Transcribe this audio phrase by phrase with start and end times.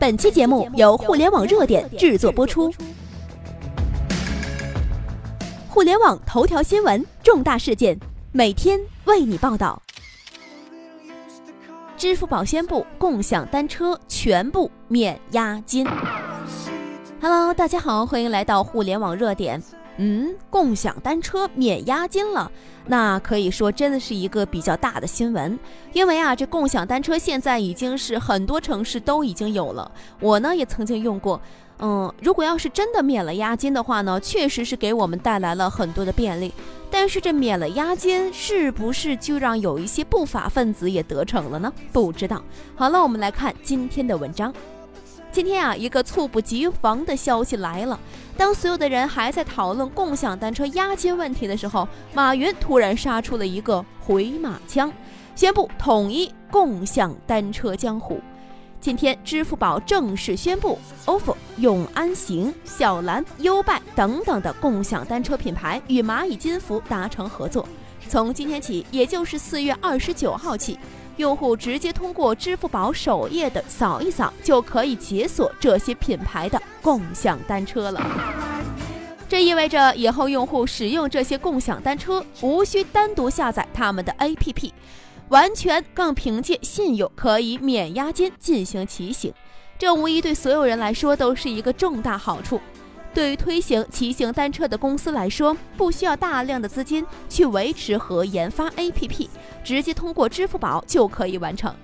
[0.00, 2.72] 本期节目由互联网热点制作播出。
[5.68, 8.00] 互联网头条新闻，重大事件，
[8.32, 9.82] 每天为你报道。
[11.98, 15.86] 支付宝宣布共享单车全部免押金。
[17.20, 19.62] Hello，大家好，欢迎来到互联网热点。
[20.02, 22.50] 嗯，共享单车免押金了，
[22.86, 25.58] 那可以说真的是一个比较大的新闻。
[25.92, 31.38] 因为啊，这共享单车现在已经是很多城市都已经有了，我呢也曾经用过。
[31.80, 36.50] 嗯，如果要是真的免了押金的话呢，确实是给我们带来了很多的便利。
[36.90, 41.70] 但是这免了押金，是不是就让有一些不法分子也得逞了呢？
[41.92, 42.42] 不知道。
[42.74, 44.50] 好了，我们来看今天的文章。
[45.32, 47.98] 今天啊，一个猝不及防的消息来了。
[48.36, 54.92] 当所有的人还在讨论共享单车押金问题的时候，马云突然杀出了一个回马枪，
[55.36, 58.20] 宣布统一共享单车江湖。
[58.80, 67.68] 今天，支付宝正式宣布，ofo、永安行、小蓝、优拜等等的共享单车品牌与蚂蚁金服达成合作，
[68.08, 70.76] 从今天起，也就是四月二十九号起。
[71.16, 78.00] 用户直接通过支付宝首页的扫一扫，就可以解锁这些品牌的共享单车了。
[79.28, 84.72] 这意味着以后用户使用这些共享单车，无需单独下载他们的 APP，
[85.28, 89.32] 完全更凭借信用可以免押金进行骑行。
[89.78, 92.60] 这无疑对所有人来说都是一个重大好处。
[93.12, 99.28] 对于推行骑行单车的公司来说，不需要大量的资金去维持和研发 APP，
[99.64, 101.74] 直接通过支付宝就可以完成。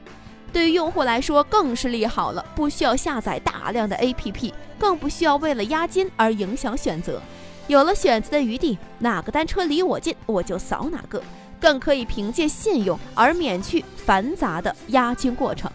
[0.52, 7.20] 对于用户来说更是利好了，不需要下载大量的 APP，更不需要为了押金而影响选择，
[7.66, 11.20] 有了选择的余地，哪个单车离我近我就扫哪个，
[11.60, 15.70] 更可以凭借信用而免去繁杂的押金过程。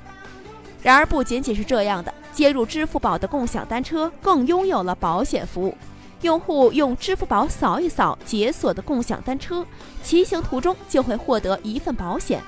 [0.82, 2.12] 然而，不仅仅是这样的。
[2.34, 5.76] 接入支付宝的共享单车更拥有了保险服务，
[6.22, 9.66] 用户用支付宝扫一扫解锁的共享单车，
[10.04, 12.42] 骑行途中就会获得一份保险。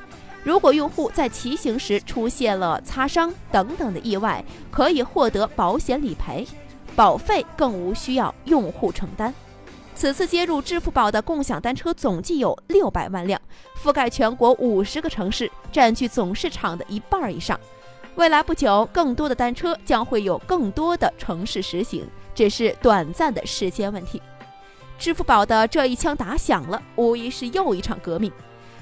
[0.44, 6.46] 如果用户在骑行时出现了擦伤等等的意外，可以获得保险理赔，
[6.96, 9.34] 保费更无需要用户承担。
[9.96, 13.40] 此次接入支付宝的共享单车总计有六百万辆，
[13.82, 17.58] 覆盖全国五十个城市，占据总市场的一半以上。
[18.16, 24.22] 未来不久，更多的单车将会有更多的城市实行，只是短暂的时间问题。
[25.00, 28.32] 支付宝的这一枪打响了，无疑是又一场革命，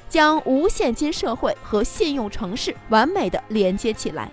[0.09, 4.29] 将无现金社会和信用城市完美的连接起来。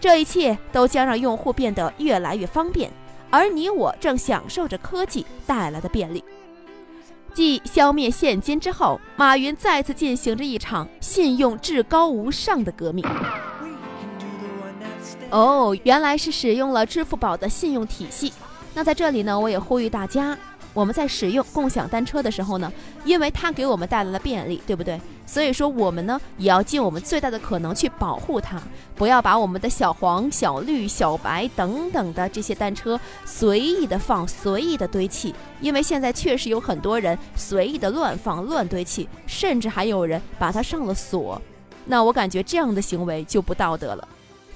[0.00, 2.88] 这一切都将让用户变得越来越方便，
[3.30, 6.22] 而你我正享受着科技带来的便利。
[7.34, 13.04] 继消灭现金之后，马云再次进行着一场信用至高无上的革命。
[15.30, 18.32] 哦，原来是使用了支付宝的信用体系。
[18.74, 20.36] 那在这里呢，我也呼吁大家，
[20.72, 22.72] 我们在使用共享单车的时候呢，
[23.04, 25.00] 因为它给我们带来了便利，对不对？
[25.28, 28.62] 所以说我们呢，也要尽我们最大的可能去保护它，
[28.94, 35.34] 不要把我们的小黄、小绿、小白等等的这些单车随意的放、随意的堆砌。
[35.60, 41.40] 因为现在确实有很多人随意的乱放、乱堆砌，甚至还有人把它上了锁。
[41.86, 44.06] 那我感觉这样的行为就不道德了。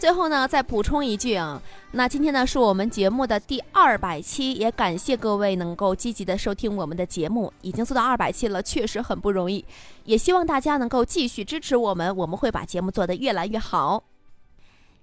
[0.01, 1.61] 最后呢，再补充一句啊，
[1.93, 9.63] 那今天呢是我们节目的第二百期，也感谢各位能够积极的收听我们的节目，已经做到二百期了，确实很不容易，
[10.05, 14.03] 也希望大家能够继续支持我们，我们会把节目做得越来越好。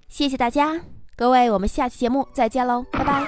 [0.10, 0.82] 谢谢大家，
[1.16, 3.28] 各位，我们下期节目再见喽，拜拜。